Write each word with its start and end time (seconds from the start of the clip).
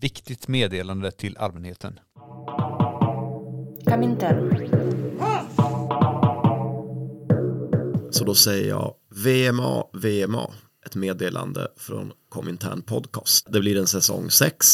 Viktigt 0.00 0.48
meddelande 0.48 1.10
till 1.10 1.36
allmänheten. 1.36 2.00
Komintern. 3.86 4.68
Så 8.10 8.24
då 8.24 8.34
säger 8.34 8.68
jag 8.68 8.94
VMA, 9.08 9.84
VMA, 9.92 10.50
ett 10.86 10.94
meddelande 10.94 11.68
från 11.76 12.12
Komintern 12.28 12.82
Podcast. 12.82 13.46
Det 13.52 13.60
blir 13.60 13.76
en 13.76 13.86
säsong 13.86 14.30
6. 14.30 14.66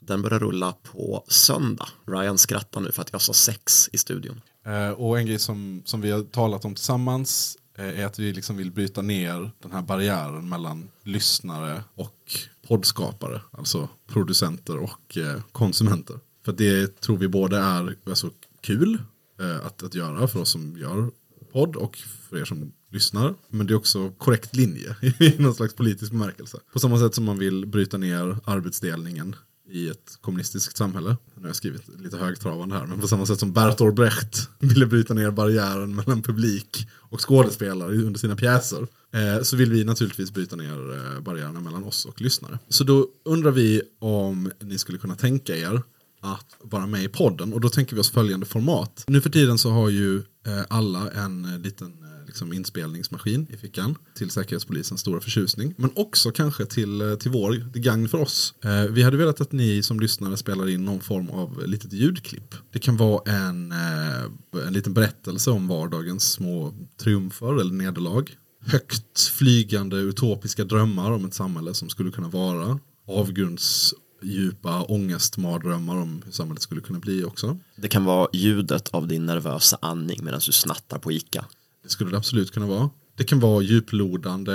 Den 0.00 0.22
börjar 0.22 0.38
rulla 0.38 0.74
på 0.82 1.24
söndag. 1.28 1.88
Ryan 2.06 2.38
skrattar 2.38 2.80
nu 2.80 2.92
för 2.92 3.02
att 3.02 3.12
jag 3.12 3.20
sa 3.20 3.32
sex 3.32 3.88
i 3.92 3.98
studion. 3.98 4.40
Eh, 4.66 4.90
och 4.90 5.18
en 5.18 5.26
grej 5.26 5.38
som, 5.38 5.82
som 5.84 6.00
vi 6.00 6.10
har 6.10 6.22
talat 6.22 6.64
om 6.64 6.74
tillsammans 6.74 7.58
Eh, 7.78 8.00
är 8.00 8.06
att 8.06 8.18
vi 8.18 8.32
liksom 8.32 8.56
vill 8.56 8.70
bryta 8.70 9.02
ner 9.02 9.50
den 9.62 9.72
här 9.72 9.82
barriären 9.82 10.48
mellan 10.48 10.88
lyssnare 11.02 11.84
och 11.94 12.32
poddskapare, 12.66 13.40
alltså 13.50 13.88
producenter 14.06 14.76
och 14.76 15.16
eh, 15.16 15.42
konsumenter. 15.52 16.20
För 16.44 16.52
det 16.52 17.00
tror 17.00 17.16
vi 17.16 17.28
både 17.28 17.56
är 17.56 17.96
alltså, 18.06 18.30
kul 18.60 19.02
eh, 19.40 19.66
att, 19.66 19.82
att 19.82 19.94
göra 19.94 20.28
för 20.28 20.40
oss 20.40 20.50
som 20.50 20.76
gör 20.76 21.10
podd 21.52 21.76
och 21.76 21.96
för 22.28 22.38
er 22.38 22.44
som 22.44 22.72
lyssnar. 22.90 23.34
Men 23.48 23.66
det 23.66 23.74
är 23.74 23.76
också 23.76 24.10
korrekt 24.10 24.56
linje 24.56 24.96
i 25.20 25.34
någon 25.38 25.54
slags 25.54 25.74
politisk 25.74 26.12
bemärkelse. 26.12 26.58
På 26.72 26.78
samma 26.78 26.98
sätt 26.98 27.14
som 27.14 27.24
man 27.24 27.38
vill 27.38 27.66
bryta 27.66 27.98
ner 27.98 28.38
arbetsdelningen 28.44 29.36
i 29.72 29.88
ett 29.88 30.18
kommunistiskt 30.20 30.76
samhälle. 30.76 31.16
Nu 31.34 31.42
har 31.42 31.48
jag 31.48 31.56
skrivit 31.56 31.82
lite 31.98 32.16
högtravande 32.16 32.74
här, 32.74 32.86
men 32.86 33.00
på 33.00 33.08
samma 33.08 33.26
sätt 33.26 33.40
som 33.40 33.52
Bertolt 33.52 33.94
Brecht 33.94 34.48
ville 34.58 34.86
bryta 34.86 35.14
ner 35.14 35.30
barriären 35.30 35.94
mellan 35.94 36.22
publik 36.22 36.88
och 36.94 37.28
skådespelare 37.28 37.96
under 37.96 38.18
sina 38.18 38.36
pjäser. 38.36 38.86
Eh, 39.12 39.42
så 39.42 39.56
vill 39.56 39.72
vi 39.72 39.84
naturligtvis 39.84 40.32
bryta 40.32 40.56
ner 40.56 40.92
eh, 40.92 41.20
barriärerna 41.20 41.60
mellan 41.60 41.84
oss 41.84 42.04
och 42.04 42.20
lyssnare. 42.20 42.58
Så 42.68 42.84
då 42.84 43.06
undrar 43.24 43.50
vi 43.50 43.82
om 43.98 44.50
ni 44.60 44.78
skulle 44.78 44.98
kunna 44.98 45.14
tänka 45.14 45.56
er 45.56 45.82
att 46.20 46.56
vara 46.60 46.86
med 46.86 47.04
i 47.04 47.08
podden 47.08 47.52
och 47.52 47.60
då 47.60 47.68
tänker 47.68 47.94
vi 47.94 48.00
oss 48.00 48.10
följande 48.10 48.46
format. 48.46 49.04
Nu 49.06 49.20
för 49.20 49.30
tiden 49.30 49.58
så 49.58 49.70
har 49.70 49.88
ju 49.88 50.16
eh, 50.18 50.62
alla 50.68 51.10
en 51.10 51.44
eh, 51.44 51.58
liten 51.58 51.92
liksom 52.32 52.52
inspelningsmaskin 52.52 53.46
i 53.50 53.56
fickan 53.56 53.94
till 54.14 54.30
Säkerhetspolisens 54.30 55.00
stora 55.00 55.20
förtjusning. 55.20 55.74
Men 55.76 55.90
också 55.94 56.30
kanske 56.30 56.66
till, 56.66 57.00
eh, 57.00 57.14
till 57.14 57.30
vår, 57.30 57.72
till 57.72 57.82
gagn 57.82 58.08
för 58.08 58.20
oss. 58.20 58.54
Eh, 58.64 58.84
vi 58.90 59.02
hade 59.02 59.16
velat 59.16 59.40
att 59.40 59.52
ni 59.52 59.82
som 59.82 60.00
lyssnare 60.00 60.36
spelar 60.36 60.68
in 60.68 60.84
någon 60.84 61.00
form 61.00 61.30
av 61.30 61.66
litet 61.66 61.92
ljudklipp. 61.92 62.54
Det 62.72 62.78
kan 62.78 62.96
vara 62.96 63.32
en, 63.32 63.72
eh, 63.72 64.66
en 64.66 64.72
liten 64.72 64.94
berättelse 64.94 65.50
om 65.50 65.68
vardagens 65.68 66.32
små 66.32 66.74
triumfer 66.96 67.60
eller 67.60 67.72
nederlag. 67.72 68.24
Högt 68.66 69.20
flygande 69.20 69.96
utopiska 69.96 70.64
drömmar 70.64 71.10
om 71.10 71.24
ett 71.24 71.34
samhälle 71.34 71.74
som 71.74 71.88
skulle 71.88 72.10
kunna 72.10 72.28
vara. 72.28 72.78
Avgrunds 73.06 73.94
djupa 74.22 74.82
ångestmardrömmar 74.82 75.96
om 75.96 76.22
hur 76.24 76.32
samhället 76.32 76.62
skulle 76.62 76.80
kunna 76.80 76.98
bli 76.98 77.24
också. 77.24 77.58
Det 77.76 77.88
kan 77.88 78.04
vara 78.04 78.28
ljudet 78.32 78.88
av 78.88 79.08
din 79.08 79.26
nervösa 79.26 79.78
andning 79.80 80.24
medan 80.24 80.40
du 80.46 80.52
snattar 80.52 80.98
på 80.98 81.12
Ica. 81.12 81.44
Det 81.82 81.88
skulle 81.88 82.10
det 82.10 82.16
absolut 82.16 82.50
kunna 82.50 82.66
vara. 82.66 82.90
Det 83.16 83.24
kan 83.24 83.40
vara 83.40 83.62
djuplodande 83.62 84.52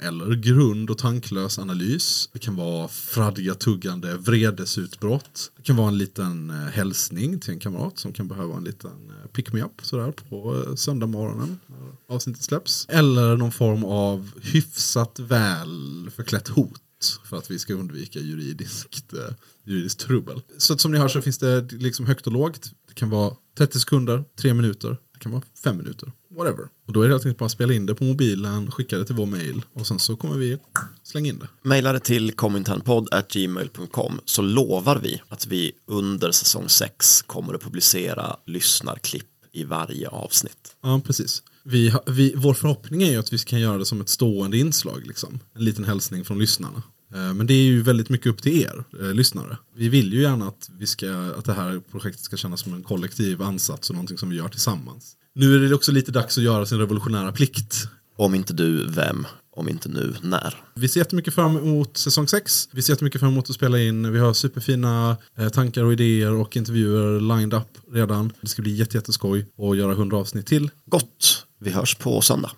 eller 0.00 0.34
grund 0.34 0.90
och 0.90 0.98
tanklös 0.98 1.58
analys. 1.58 2.30
Det 2.32 2.38
kan 2.38 2.56
vara 2.56 2.88
fradga 2.88 3.54
tuggande 3.54 4.16
vredesutbrott. 4.16 5.52
Det 5.56 5.62
kan 5.62 5.76
vara 5.76 5.88
en 5.88 5.98
liten 5.98 6.50
eh, 6.50 6.56
hälsning 6.56 7.40
till 7.40 7.50
en 7.50 7.60
kamrat 7.60 7.98
som 7.98 8.12
kan 8.12 8.28
behöva 8.28 8.56
en 8.56 8.64
liten 8.64 8.90
eh, 8.90 9.30
pick-me-up 9.30 9.80
sådär 9.82 10.12
på 10.28 10.64
eh, 10.66 10.74
söndag 10.74 11.06
morgonen 11.06 11.58
när 11.66 12.14
avsnittet 12.14 12.42
släpps. 12.42 12.86
Eller 12.88 13.36
någon 13.36 13.52
form 13.52 13.84
av 13.84 14.30
hyfsat 14.42 15.18
väl 15.18 16.10
förklätt 16.16 16.48
hot 16.48 16.80
för 17.24 17.36
att 17.36 17.50
vi 17.50 17.58
ska 17.58 17.74
undvika 17.74 18.18
juridiskt, 18.18 19.12
eh, 19.12 19.34
juridiskt 19.64 20.00
trubbel. 20.00 20.42
Så 20.58 20.72
att 20.72 20.80
som 20.80 20.92
ni 20.92 20.98
hör 20.98 21.08
så 21.08 21.22
finns 21.22 21.38
det 21.38 21.72
liksom 21.72 22.06
högt 22.06 22.26
och 22.26 22.32
lågt. 22.32 22.72
Det 22.88 22.94
kan 22.94 23.10
vara 23.10 23.34
30 23.58 23.80
sekunder, 23.80 24.24
3 24.40 24.54
minuter, 24.54 24.96
det 25.12 25.18
kan 25.18 25.32
vara 25.32 25.42
5 25.64 25.76
minuter, 25.76 26.12
whatever. 26.40 26.68
Och 26.86 26.92
då 26.92 27.02
är 27.02 27.08
det 27.08 27.14
helt 27.14 27.24
enkelt 27.26 27.38
bara 27.38 27.46
att 27.46 27.52
spela 27.52 27.72
in 27.72 27.86
det 27.86 27.94
på 27.94 28.04
mobilen, 28.04 28.70
skicka 28.70 28.98
det 28.98 29.04
till 29.04 29.14
vår 29.14 29.26
mail 29.26 29.62
och 29.72 29.86
sen 29.86 29.98
så 29.98 30.16
kommer 30.16 30.36
vi 30.36 30.58
slänga 31.02 31.28
in 31.28 31.38
det. 31.38 31.48
Maila 31.68 31.92
det 31.92 32.00
till 32.00 32.32
kominternpodd.gmail.com 32.32 34.20
så 34.24 34.42
lovar 34.42 34.98
vi 34.98 35.22
att 35.28 35.46
vi 35.46 35.72
under 35.86 36.32
säsong 36.32 36.68
6 36.68 37.22
kommer 37.22 37.54
att 37.54 37.62
publicera 37.62 38.36
lyssnarklipp 38.46 39.26
i 39.52 39.64
varje 39.64 40.08
avsnitt. 40.08 40.76
Ja, 40.82 41.00
precis. 41.06 41.42
Vi, 41.62 41.94
vi, 42.06 42.34
vår 42.36 42.54
förhoppning 42.54 43.02
är 43.02 43.10
ju 43.10 43.16
att 43.16 43.32
vi 43.32 43.38
kan 43.38 43.60
göra 43.60 43.78
det 43.78 43.84
som 43.84 44.00
ett 44.00 44.08
stående 44.08 44.58
inslag. 44.58 45.06
Liksom. 45.06 45.40
En 45.54 45.64
liten 45.64 45.84
hälsning 45.84 46.24
från 46.24 46.38
lyssnarna. 46.38 46.82
Eh, 47.14 47.34
Men 47.34 47.46
det 47.46 47.54
är 47.54 47.62
ju 47.62 47.82
väldigt 47.82 48.08
mycket 48.08 48.26
upp 48.26 48.42
till 48.42 48.62
er, 48.62 48.84
eh, 49.00 49.14
lyssnare. 49.14 49.56
Vi 49.76 49.88
vill 49.88 50.12
ju 50.12 50.22
gärna 50.22 50.48
att, 50.48 50.70
vi 50.78 50.86
ska, 50.86 51.12
att 51.38 51.44
det 51.44 51.52
här 51.52 51.80
projektet 51.90 52.24
ska 52.24 52.36
kännas 52.36 52.60
som 52.60 52.74
en 52.74 52.82
kollektiv 52.82 53.42
ansats 53.42 53.90
och 53.90 53.96
någonting 53.96 54.18
som 54.18 54.30
vi 54.30 54.36
gör 54.36 54.48
tillsammans. 54.48 55.16
Nu 55.34 55.54
är 55.54 55.68
det 55.68 55.74
också 55.74 55.92
lite 55.92 56.12
dags 56.12 56.38
att 56.38 56.44
göra 56.44 56.66
sin 56.66 56.78
revolutionära 56.78 57.32
plikt. 57.32 57.74
Om 58.16 58.34
inte 58.34 58.52
du, 58.52 58.86
vem? 58.86 59.26
Om 59.52 59.68
inte 59.68 59.88
nu, 59.88 60.14
när? 60.22 60.54
Vi 60.74 60.88
ser 60.88 61.00
jättemycket 61.00 61.34
fram 61.34 61.56
emot 61.56 61.96
säsong 61.96 62.28
6. 62.28 62.68
Vi 62.72 62.82
ser 62.82 62.92
jättemycket 62.92 63.20
fram 63.20 63.32
emot 63.32 63.50
att 63.50 63.56
spela 63.56 63.78
in. 63.78 64.12
Vi 64.12 64.18
har 64.18 64.32
superfina 64.32 65.16
eh, 65.38 65.48
tankar 65.48 65.84
och 65.84 65.92
idéer 65.92 66.32
och 66.32 66.56
intervjuer 66.56 67.20
lined 67.20 67.54
up 67.54 67.78
redan. 67.92 68.32
Det 68.40 68.48
ska 68.48 68.62
bli 68.62 68.72
jätte, 68.72 68.96
jätteskoj 68.96 69.46
att 69.58 69.76
göra 69.76 69.92
100 69.92 70.16
avsnitt 70.16 70.46
till. 70.46 70.70
Gott, 70.86 71.46
vi 71.58 71.70
hörs 71.70 71.94
på 71.94 72.20
söndag. 72.20 72.50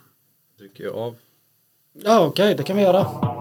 Trycker 0.59 0.85
jag 0.85 0.95
av. 0.95 1.17
Ja, 2.05 2.21
okej, 2.21 2.55
det 2.55 2.63
kan 2.63 2.77
vi 2.77 2.83
göra. 2.83 3.32